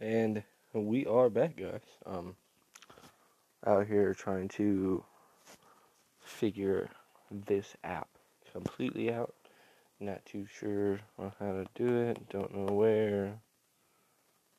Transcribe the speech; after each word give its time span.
and 0.00 0.42
we 0.72 1.06
are 1.06 1.28
back, 1.28 1.56
guys. 1.56 1.80
Um, 2.06 2.36
out 3.66 3.86
here 3.86 4.14
trying 4.14 4.48
to 4.48 5.04
figure 6.20 6.88
this 7.46 7.74
app 7.82 8.08
completely 8.52 9.12
out. 9.12 9.34
Not 10.00 10.24
too 10.24 10.46
sure 10.46 11.00
on 11.18 11.32
how 11.40 11.52
to 11.52 11.66
do 11.74 12.02
it. 12.02 12.28
Don't 12.28 12.54
know 12.54 12.72
where. 12.72 13.40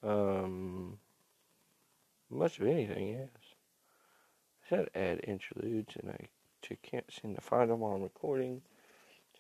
Um, 0.04 1.00
much 2.30 2.60
of 2.60 2.68
anything, 2.68 3.08
yes. 3.10 3.30
I 4.64 4.70
said 4.70 4.90
add 4.94 5.22
interludes, 5.24 5.96
and 6.02 6.12
I 6.12 6.28
can't 6.84 7.12
seem 7.12 7.36
to 7.36 7.42
find 7.42 7.72
them 7.72 7.84
on 7.84 8.04
recording. 8.04 8.62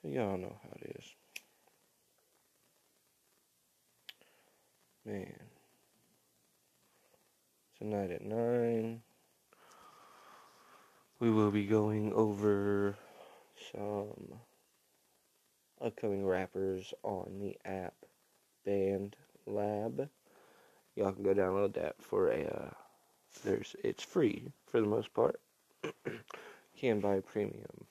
So 0.01 0.07
y'all 0.07 0.37
know 0.37 0.55
how 0.63 0.69
it 0.81 0.95
is. 0.97 1.05
Man. 5.09 5.39
Tonight 7.79 8.11
at 8.11 8.23
9, 8.23 9.01
we 11.19 11.31
will 11.31 11.49
be 11.49 11.65
going 11.65 12.13
over 12.13 12.95
some 13.71 14.35
upcoming 15.81 16.27
rappers 16.27 16.93
on 17.01 17.39
the 17.39 17.57
app 17.67 17.95
Band 18.67 19.15
Lab. 19.47 20.09
Y'all 20.95 21.11
can 21.11 21.23
go 21.23 21.33
download 21.33 21.73
that 21.73 21.95
for 21.99 22.29
a. 22.29 22.45
Uh, 22.45 22.69
there's 23.43 23.75
it's 23.83 24.03
free 24.03 24.51
for 24.67 24.79
the 24.79 24.87
most 24.87 25.11
part. 25.15 25.39
can 26.79 26.99
buy 26.99 27.15
a 27.15 27.21
premium 27.21 27.87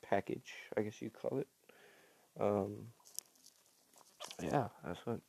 package, 0.00 0.54
I 0.78 0.80
guess 0.80 1.02
you 1.02 1.10
call 1.10 1.40
it. 1.40 1.48
Um, 2.40 2.86
yeah, 4.42 4.68
that's 4.82 5.04
what 5.04 5.20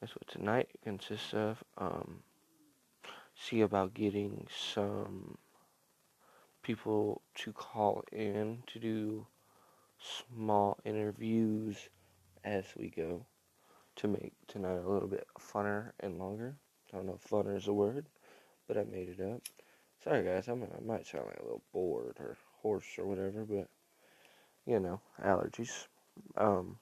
that's 0.00 0.14
what 0.14 0.28
tonight 0.28 0.68
consists 0.82 1.32
of. 1.32 1.62
Um, 1.78 2.20
see 3.36 3.60
about 3.60 3.94
getting 3.94 4.46
some 4.72 5.38
people 6.62 7.20
to 7.34 7.52
call 7.52 8.04
in 8.12 8.62
to 8.66 8.78
do 8.78 9.26
small 9.98 10.78
interviews 10.84 11.76
as 12.44 12.64
we 12.76 12.90
go 12.90 13.24
to 13.96 14.08
make 14.08 14.32
tonight 14.48 14.82
a 14.84 14.88
little 14.88 15.08
bit 15.08 15.26
funner 15.38 15.92
and 16.00 16.18
longer. 16.18 16.56
I 16.92 16.96
don't 16.96 17.06
know 17.06 17.18
if 17.22 17.30
funner 17.30 17.56
is 17.56 17.68
a 17.68 17.72
word, 17.72 18.06
but 18.66 18.76
I 18.76 18.84
made 18.84 19.08
it 19.08 19.20
up. 19.20 19.42
Sorry 20.02 20.24
guys, 20.24 20.48
I'm, 20.48 20.62
I 20.62 20.84
might 20.84 21.06
sound 21.06 21.26
like 21.26 21.38
a 21.38 21.44
little 21.44 21.62
bored 21.72 22.16
or 22.18 22.36
hoarse 22.60 22.98
or 22.98 23.06
whatever, 23.06 23.44
but 23.44 23.68
you 24.66 24.80
know, 24.80 25.00
allergies. 25.22 25.86
Um, 26.36 26.78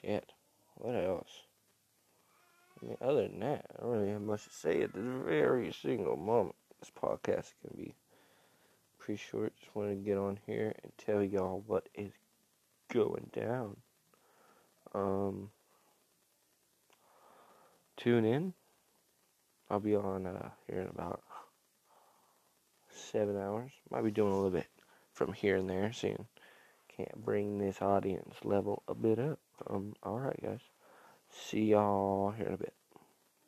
shit. 0.00 0.32
What 0.76 0.94
else? 0.94 1.30
I 2.82 2.86
mean, 2.86 2.96
other 3.00 3.28
than 3.28 3.40
that, 3.40 3.66
I 3.70 3.82
don't 3.82 3.90
really 3.90 4.10
have 4.10 4.20
much 4.20 4.44
to 4.44 4.50
say 4.50 4.82
at 4.82 4.92
this 4.92 5.04
very 5.04 5.72
single 5.72 6.16
moment. 6.16 6.56
This 6.80 6.90
podcast 6.90 7.52
can 7.62 7.76
be 7.76 7.94
pretty 8.98 9.20
short. 9.30 9.54
Just 9.58 9.74
wanted 9.74 9.96
to 9.96 10.00
get 10.00 10.18
on 10.18 10.38
here 10.46 10.74
and 10.82 10.92
tell 10.98 11.22
y'all 11.22 11.62
what 11.66 11.88
is 11.94 12.12
going 12.92 13.30
down. 13.32 13.76
Um, 14.94 15.50
tune 17.96 18.24
in. 18.24 18.54
I'll 19.70 19.80
be 19.80 19.96
on 19.96 20.26
uh, 20.26 20.50
here 20.68 20.80
in 20.80 20.88
about 20.88 21.22
seven 22.90 23.36
hours. 23.36 23.72
Might 23.90 24.04
be 24.04 24.10
doing 24.10 24.32
a 24.32 24.36
little 24.36 24.50
bit 24.50 24.66
from 25.12 25.32
here 25.32 25.56
and 25.56 25.70
there, 25.70 25.92
seeing 25.92 26.26
can't 26.96 27.24
bring 27.24 27.58
this 27.58 27.82
audience 27.82 28.36
level 28.44 28.82
a 28.86 28.94
bit 28.94 29.18
up. 29.18 29.38
Um, 29.68 29.94
alright, 30.04 30.40
guys. 30.42 30.60
See 31.30 31.66
y'all 31.66 32.32
here 32.32 32.46
in 32.46 32.54
a 32.54 32.58
bit. 32.58 32.74